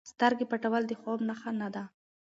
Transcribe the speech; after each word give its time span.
سترګې 0.11 0.45
پټول 0.51 0.83
د 0.87 0.91
خوب 1.01 1.19
نښه 1.27 1.51
نه 1.59 1.67
ده. 1.73 1.83